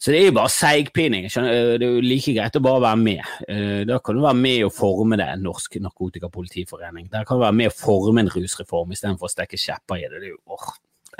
[0.00, 1.26] Så det er jo bare seigpining.
[1.28, 3.32] Det er jo like greit å bare være med.
[3.52, 7.10] Eh, da kan du være med å forme det, Norsk Narkotikapolitiforening.
[7.12, 10.22] Der kan du være med å forme en rusreform istedenfor å stikke kjepper i det.
[10.22, 10.70] det jo, åh.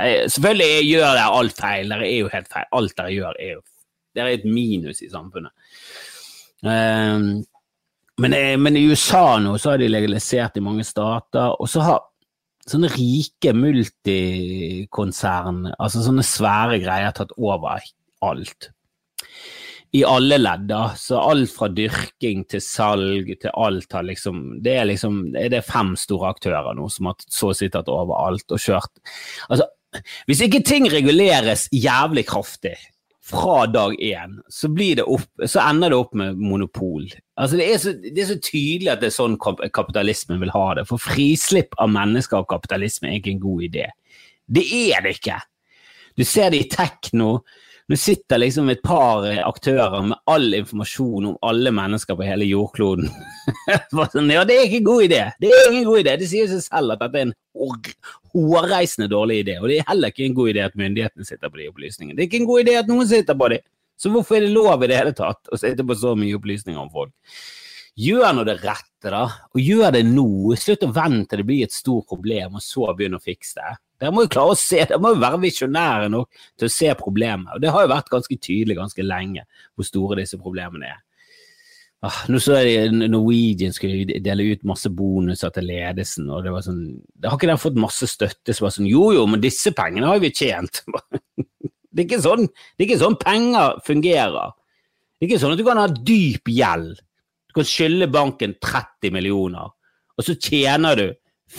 [0.00, 1.92] Selvfølgelig gjør dere alt feil.
[1.92, 2.70] Dere er jo helt feil.
[2.80, 3.60] Alt dere gjør, er jo
[4.10, 5.52] Det er et minus i samfunnet.
[6.64, 7.44] Ehm,
[8.18, 11.80] men, eh, men, i USA nå så har de legalisert i mange stater, og så
[11.84, 12.00] har
[12.66, 17.78] sånne rike multikonsern, altså sånne svære greier, tatt over
[18.26, 18.70] alt.
[19.92, 20.92] I alle ledd, da.
[20.96, 25.66] Så alt fra dyrking til salg til alt har liksom Det er liksom det er
[25.66, 29.02] fem store aktører nå som har så å si tatt over alt og kjørt
[29.48, 29.66] Altså,
[30.30, 32.76] hvis ikke ting reguleres jævlig kraftig
[33.30, 34.70] fra dag én, så,
[35.04, 37.04] opp, så ender det opp med monopol.
[37.38, 40.64] Altså det, er så, det, er så, tydelig at det er sånn kapitalismen vil ha
[40.78, 40.86] det.
[40.88, 43.86] For frislipp av mennesker og kapitalisme er ikke en god idé.
[44.50, 45.38] Det er det ikke.
[46.18, 47.42] Du ser det i tekno, Nå
[47.98, 53.08] sitter liksom et par aktører med all informasjon om alle mennesker på hele jordkloden.
[54.12, 55.22] Sånn, ja, det er ikke en god idé.
[55.42, 56.14] Det er ingen god idé.
[56.20, 57.34] Det sier seg selv at dette er en
[58.34, 59.58] hårreisende dårlig idé.
[59.58, 62.18] Og det er heller ikke en god idé at myndighetene sitter på de opplysningene.
[62.18, 63.60] Det er ikke en god idé at noen sitter på de.
[64.00, 66.80] Så hvorfor er det lov i det hele tatt å sitte på så mye opplysninger
[66.80, 67.12] om folk?
[68.00, 69.24] Gjør nå det rette, da.
[69.52, 70.54] Og gjør det nå.
[70.56, 73.76] Slutt å vente til det blir et stort problem, og så begynne å fikse det.
[74.00, 76.94] Dere må jo klare å se, dere må jo være visjonære nok til å se
[76.96, 77.52] problemet.
[77.52, 81.02] Og det har jo vært ganske tydelig ganske lenge hvor store disse problemene er.
[82.00, 86.64] Ah, nå så jeg Norwegian skulle dele ut masse bonuser til ledelsen, og det var
[86.64, 86.78] sånn
[87.12, 90.08] det Har ikke de fått masse støtte som var sånn Jo jo, men disse pengene
[90.08, 90.80] har vi tjent.
[91.92, 94.56] det, er sånn, det er ikke sånn penger fungerer.
[95.20, 96.96] Det er ikke sånn at du kan ha dyp gjeld.
[97.50, 99.74] Du kan skylde banken 30 millioner,
[100.16, 101.06] og så tjener du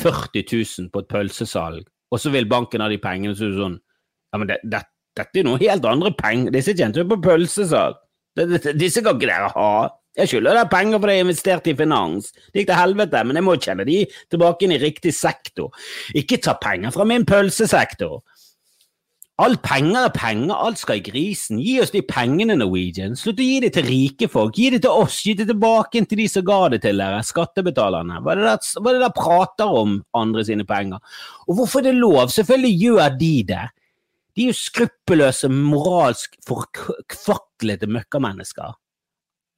[0.02, 3.62] 40 000 på et pølsesalg og så vil banken ha de pengene, så er det
[3.64, 3.80] sånn
[4.32, 4.84] Ja, men det, det,
[5.18, 6.54] dette er noe helt andre penger.
[6.56, 7.98] Disse tjente du på pølsesalg.
[8.80, 9.72] Disse kan ikke dere ha.
[10.16, 12.30] Jeg skylder deg penger fordi jeg investerte i finans.
[12.52, 13.98] Det gikk til helvete, men jeg må kjenne de
[14.32, 15.76] tilbake inn i riktig sektor.
[16.16, 18.22] Ikke ta penger fra min pølsesektor.
[19.40, 21.60] Alt penger er penger, alt skal i grisen.
[21.64, 23.16] Gi oss de pengene, Norwegian.
[23.18, 24.58] Slutt å gi det til rike folk.
[24.60, 28.20] Gi det til oss, gi det tilbake til de som ga det til dere, skattebetalerne.
[28.22, 31.02] Hva er det der, er prater om andre sine penger?
[31.48, 32.28] Og hvorfor er det lov?
[32.34, 33.66] Selvfølgelig gjør de det.
[34.36, 38.78] De er jo skruppelløse, moralsk forkvaklete møkkamennesker.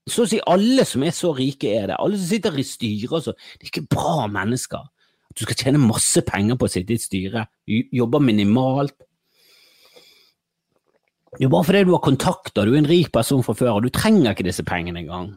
[0.10, 2.00] Så å si alle som er så rike, er det.
[2.00, 3.36] Alle som sitter i styret og så.
[3.58, 4.88] Det er ikke bra mennesker.
[5.34, 8.96] Du skal tjene masse penger på å sitte i et styre, jobber minimalt
[11.40, 13.94] jo, bare fordi du har kontakter, du er en rik person fra før, og du
[13.94, 15.32] trenger ikke disse pengene engang.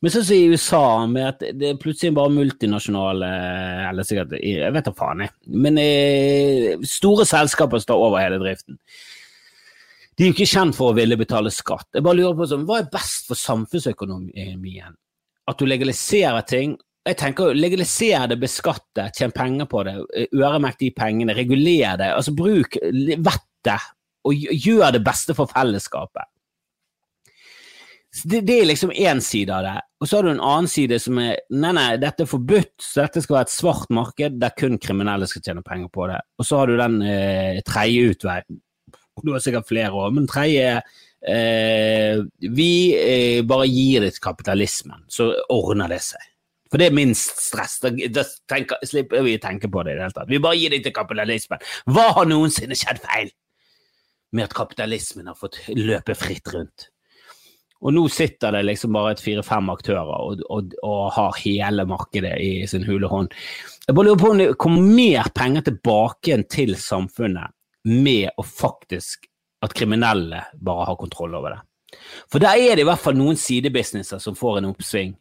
[0.00, 3.28] Men sånn som i USA, med at det er plutselig bare multinasjonale
[3.90, 5.34] Eller sikkert, jeg vet da faen, jeg.
[5.52, 8.78] Men eh, store selskaper står over hele driften.
[10.16, 11.90] De er jo ikke kjent for å ville betale skatt.
[11.92, 14.96] Jeg bare lurer på sånn, Hva er best for samfunnsøkonomien?
[15.46, 16.76] At du legaliserer ting
[17.06, 19.92] jeg tenker Legalisere det, beskatt det, tjene penger på det,
[20.34, 22.08] øremerk de pengene, reguler det.
[22.16, 23.92] altså Bruk vettet
[24.26, 26.28] og gjør det beste for fellesskapet.
[28.24, 29.74] Det, det, er liksom én side av det.
[30.00, 33.04] Og så har du en annen side som er nei, nei, dette er forbudt, så
[33.04, 36.20] dette skal være et svart marked der kun kriminelle skal tjene penger på det.
[36.40, 38.62] Og så har du den eh, tredje utveien.
[39.24, 40.78] Du har sikkert flere òg, men tredje
[41.24, 42.22] eh,
[42.56, 46.32] Vi eh, bare gir det til kapitalismen, så ordner det seg.
[46.70, 47.78] For det er minst stress.
[47.82, 50.30] Da, da tenker, slipper vi å tenke på det i det hele tatt.
[50.30, 51.62] Vi bare gir det til kapitalismen.
[51.92, 53.30] Hva har noensinne skjedd feil?
[54.32, 56.88] Med at kapitalismen har fått løpe fritt rundt.
[57.84, 62.32] Og nå sitter det liksom bare et fire-fem aktører og, og, og, har hele markedet
[62.40, 63.34] i sin hule hånd.
[63.84, 67.52] Jeg bare lurer på om det kommer mer penger tilbake til samfunnet
[67.86, 69.28] med å faktisk
[69.64, 71.60] at kriminelle bare har kontroll over det.
[72.32, 75.14] For der er det i hvert fall noen sidebusinesser som får en oppsving.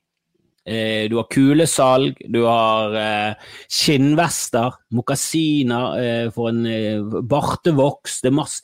[0.65, 8.37] Eh, du har kulesalg, du har eh, skinnvester, mokasiner eh, for en bartevoks det er
[8.39, 8.63] masse.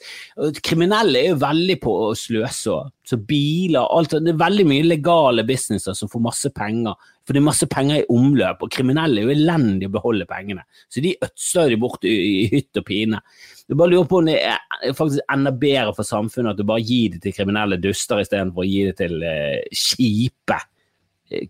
[0.65, 2.89] Kriminelle er jo veldig på å sløse òg.
[3.05, 6.97] Så biler alt, Det er veldig mye legale businesser som får masse penger.
[7.21, 10.65] For det er masse penger i omløp, og kriminelle er jo elendige å beholde pengene.
[10.89, 13.21] Så de ødsler de bort i, i hytt og pine.
[13.69, 16.81] Du bare lurer på om det er faktisk enda bedre for samfunnet at du bare
[16.81, 20.57] gir det til kriminelle duster istedenfor å gi det til eh, kjipe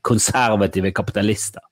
[0.05, 1.63] konservative kapitalister.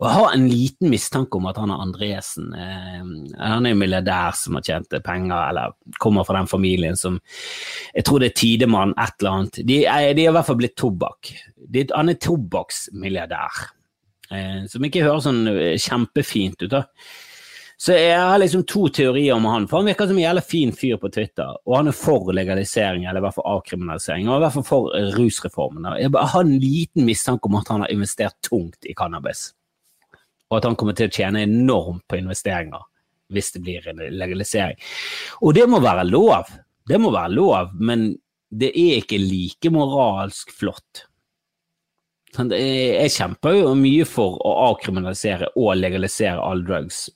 [0.00, 3.02] Og Jeg har en liten mistanke om at han er Andresen eh,
[3.38, 7.20] Han er en milliardær som har tjent penger, eller kommer fra den familien som
[7.94, 9.60] Jeg tror det er Tidemann, et eller annet.
[9.68, 11.30] De har i hvert fall blitt tobakk.
[11.56, 13.60] De, han er tobakksmilliardær,
[14.34, 16.72] eh, som ikke høres sånn eh, kjempefint ut.
[16.72, 16.86] da.
[17.76, 19.66] Så jeg har liksom to teorier om han.
[19.68, 23.06] For Han virker som en jævla fin fyr på Twitter, og han er for legalisering,
[23.06, 25.88] eller i hvert fall avkriminalisering, og i hvert fall for rusreformen.
[25.98, 29.48] Jeg har en liten mistanke om at han har investert tungt i cannabis,
[30.50, 32.86] og at han kommer til å tjene enormt på investeringer
[33.32, 34.76] hvis det blir en legalisering.
[35.40, 36.50] Og det må være lov,
[36.88, 38.10] det må være lov, men
[38.52, 41.06] det er ikke like moralsk flott.
[42.32, 47.06] Jeg kjemper jo mye for å avkriminalisere og legalisere all drugs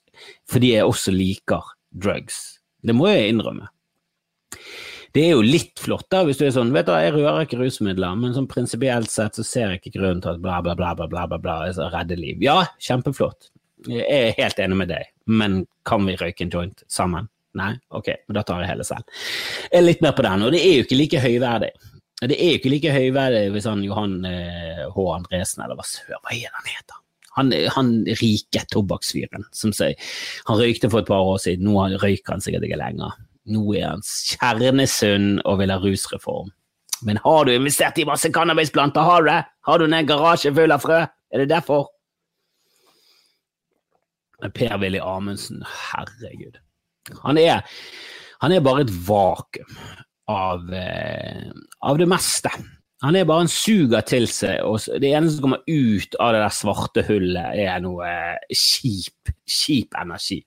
[0.51, 2.59] fordi jeg også liker drugs.
[2.83, 3.69] Det må jeg innrømme.
[5.15, 7.59] Det er jo litt flott da, hvis du er sånn vet du, Jeg rører ikke
[7.61, 10.91] rusmidler, men sånn prinsipielt sett så ser jeg ikke grunnen til at bla, bla, bla,
[10.97, 12.43] bla, bla, bla, bla altså, redde liv.
[12.43, 13.49] Ja, kjempeflott.
[13.87, 17.29] Jeg er helt enig med deg, men kan vi røyke en joint sammen?
[17.57, 17.71] Nei?
[17.97, 19.09] Ok, men da tar jeg hele selv.
[19.71, 21.71] Jeg er litt mer på den, og det er jo ikke like høyverdig.
[22.17, 25.09] Det er jo ikke like høyverdig hvis han Johan eh, H.
[25.13, 27.03] Andresen, eller hva søren, hva er det han heter?
[27.37, 29.93] Han, han rike tobakksfyren som sier
[30.49, 33.17] Han røykte for et par år siden, nå røyker han sikkert ikke lenger.
[33.53, 36.49] Nå er han kjernesunn og vil ha rusreform.
[37.07, 39.05] Men har du investert i masse cannabisplanter?
[39.05, 39.41] Har du det?
[39.69, 41.03] Har du en garasje full av frø?
[41.05, 41.91] Er det derfor?
[44.53, 46.59] Per-Willy Amundsen, herregud.
[47.23, 47.63] Han er,
[48.41, 49.77] han er bare et vakuum
[50.29, 51.47] av, eh,
[51.81, 52.51] av det meste.
[53.05, 56.39] Han er bare en suger til seg, og det eneste som kommer ut av det
[56.41, 58.07] der svarte hullet, er noe
[58.49, 60.39] kjip, kjip energi.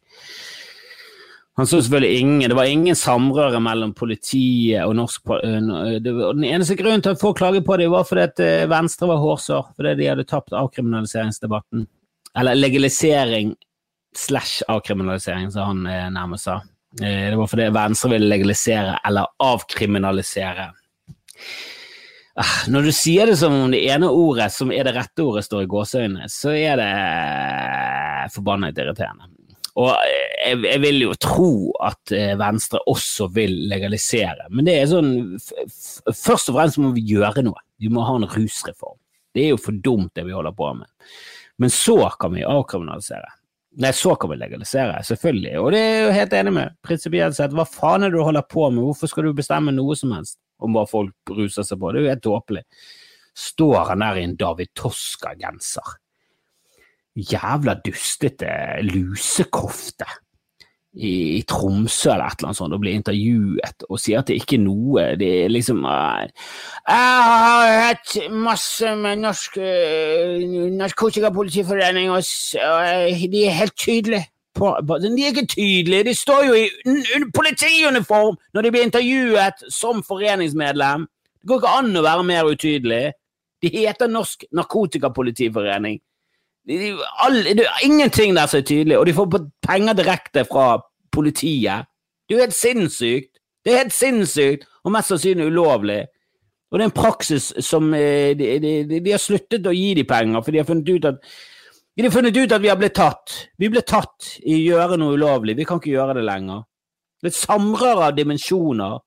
[1.61, 7.03] Han så selvfølgelig ingen, Det var ingen samrøre mellom politiet og norsk Den eneste grunnen
[7.03, 10.09] til at folk klaget på det, var fordi at eh, Venstre var hårsår, fordi de
[10.09, 11.87] hadde tapt avkriminaliseringsdebatten.
[12.39, 13.55] Eller legalisering
[14.17, 16.61] slash avkriminalisering, som han eh, nærmest sa.
[17.03, 20.71] Eh, det var fordi Venstre ville legalisere eller avkriminalisere.
[22.39, 25.43] Ah, når du sier det som om det ene ordet som er det rette ordet,
[25.47, 26.91] står i gåseøynene, så er det
[28.37, 29.27] forbannet irriterende.
[29.81, 31.51] Og jeg, jeg, vil jo tro
[31.87, 37.05] at eh, Venstre også vil legalisere, men det er sånn Først og fremst må vi
[37.13, 37.61] gjøre noe.
[37.81, 38.99] Vi må ha en rusreform.
[39.35, 40.91] Det er jo for dumt, det vi holder på med.
[41.63, 43.31] Men så kan vi avkriminalisere.
[43.81, 45.53] Nei, så kan vi legalisere, selvfølgelig.
[45.63, 46.79] Og det er jeg jo helt enig med.
[46.85, 48.83] Prinsipielt sett, hva faen er det du holder på med?
[48.89, 51.91] Hvorfor skal du bestemme noe som helst om hva folk ruser seg på?
[51.91, 52.65] Det er jo helt tåpelig.
[53.41, 55.99] Står han der i en David Toska-genser
[57.15, 58.51] jævla dustete
[58.87, 60.07] lusekofte
[60.95, 64.41] i, i, Tromsø eller et eller annet sånt og blir intervjuet og sier at det
[64.41, 72.11] ikke er noe Det er liksom uh, Jeg har hatt masse med Norsk uh, Narkotikapolitiforening,
[72.11, 72.27] og,
[72.59, 74.27] uh, de er helt tydelige.
[74.61, 76.67] På, de er ikke tydelige, de står jo i
[77.35, 81.07] politiuniform når de blir intervjuet som foreningsmedlem.
[81.41, 83.03] Det går ikke an å være mer utydelig.
[83.65, 85.99] De heter Norsk Narkotikapolitiforening.
[87.25, 90.77] All, det er ingenting der som er tydelig, og de får penger direkte fra
[91.13, 91.89] politiet.
[92.29, 93.33] Det er jo helt sinnssykt!
[93.65, 96.05] Det er helt sinnssykt, og mest sannsynlig ulovlig.
[96.71, 99.91] Og det er en praksis som eh, de, de, de, de har sluttet å gi
[99.99, 101.19] de penger, for de har funnet ut at
[102.01, 103.37] de har funnet ut at vi har blitt tatt.
[103.59, 105.57] Vi ble tatt i å gjøre noe ulovlig.
[105.59, 106.65] Vi kan ikke gjøre det lenger.
[107.21, 108.99] Det er et samrøre av dimensjoner.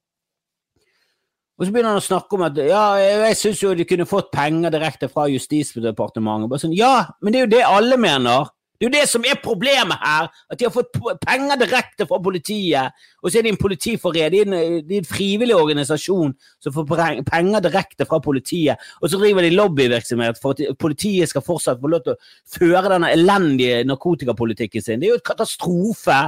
[1.53, 4.31] Og så begynner han å snakke om at ja, jeg syns jo de kunne fått
[4.33, 6.49] penger direkte fra Justisdepartementet.
[6.51, 8.49] Bare sånn, ja, men det er jo det alle mener.
[8.83, 12.17] Det er jo det som er problemet her, at de har fått penger direkte fra
[12.19, 12.97] politiet.
[13.23, 14.51] Og så er de en politiforening,
[14.83, 16.89] de er en, frivillig organisasjon som får
[17.29, 18.81] penger direkte fra politiet.
[18.99, 22.91] Og så driver de lobbyvirksomhet for at politiet skal fortsatt få lov til å føre
[22.91, 24.99] denne elendige narkotikapolitikken sin.
[24.99, 26.19] Det er jo et katastrofe.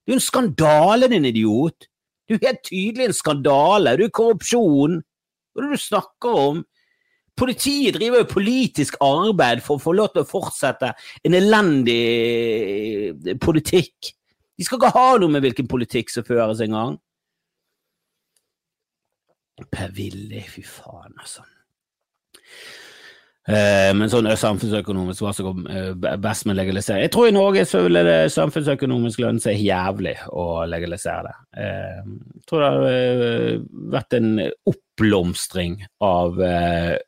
[0.00, 1.90] Det er jo en skandale, din idiot.
[2.24, 3.98] Det er helt tydelig en skandale.
[4.00, 4.96] Det er korrupsjon.
[5.52, 6.64] Hva er det du snakker om?
[7.38, 10.92] Politiet driver jo politisk arbeid for å få lov til å fortsette
[11.24, 11.98] en elendig
[13.14, 14.12] eh, politikk.
[14.58, 16.96] De skal ikke ha noe med hvilken politikk som føres engang.
[19.70, 21.46] Per Willy, fy faen, altså.
[23.48, 27.62] Eh, men sånn samfunnsøkonomisk, hva som går eh, best med legalisering Jeg tror i Norge
[27.68, 31.32] så ville det samfunnsøkonomisk lønne seg jævlig å legalisere det.
[31.64, 32.02] Eh,
[32.34, 34.30] jeg tror det hadde vært en
[34.68, 36.40] oppblomstring av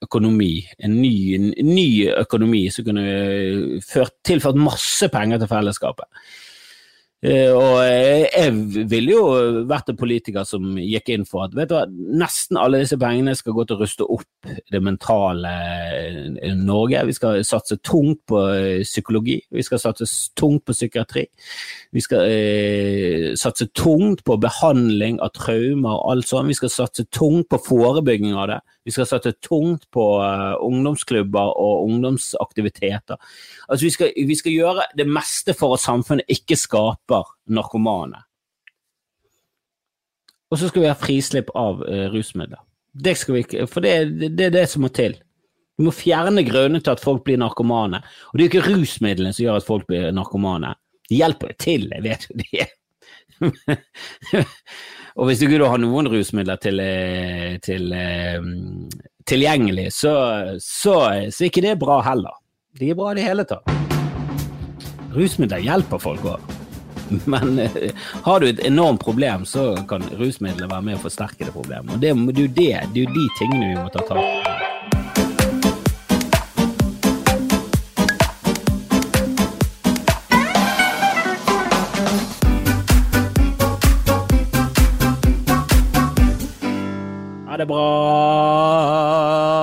[0.07, 3.05] økonomi, en ny, en ny økonomi som kunne
[3.85, 6.09] ført, tilført masse penger til fellesskapet.
[7.20, 9.24] Uh, og jeg ville jo
[9.68, 11.83] vært en politiker som gikk inn for at vet du hva,
[12.16, 17.02] nesten alle disse pengene skal gå til å ruste opp det mentale uh, Norge.
[17.11, 18.40] Vi skal satse tungt på
[18.87, 21.26] psykologi, vi skal satse tungt på psykiatri.
[21.92, 26.48] Vi skal satse tungt på behandling av traumer og alt sånt.
[26.48, 28.61] Vi skal satse tungt på forebygging av det.
[28.84, 30.04] Vi skal satse tungt på
[30.64, 33.20] ungdomsklubber og ungdomsaktiviteter.
[33.68, 38.22] Altså, vi skal, vi skal gjøre det meste for at samfunnet ikke skaper narkomane.
[40.50, 42.62] Og så skal vi ha frislipp av uh, rusmidler.
[42.90, 45.14] Det skal vi, ikke, for det, det, det er det som må til.
[45.78, 48.02] Vi må fjerne grunnene til at folk blir narkomane.
[48.30, 50.74] Og det er jo ikke rusmidlene som gjør at folk blir narkomane.
[51.10, 52.66] De hjelper jo til, jeg vet jo det.
[55.16, 58.38] og hvis du ikke har noen rusmidler til, eh, til, eh,
[59.26, 60.14] tilgjengelig, så,
[60.62, 60.96] så,
[61.30, 62.36] så er ikke det bra heller.
[62.78, 63.66] Det er bra i det hele tatt.
[65.11, 66.56] Rusmidler hjelper folk òg.
[67.32, 67.90] Men eh,
[68.24, 71.96] har du et enormt problem, så kan rusmidler være med å forsterke det problemet.
[71.96, 74.80] Og det, det, det er jo de tingene vi må ta tak i.
[87.70, 87.76] Ha det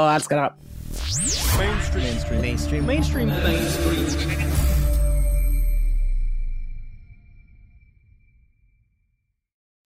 [0.06, 0.16] bra.
[0.16, 0.52] Elsker dere.
[1.58, 2.04] Mainstream.
[2.04, 2.42] Mainstream.
[2.42, 2.86] Mainstream.
[2.86, 3.28] Mainstream.
[3.28, 4.37] Mainstream.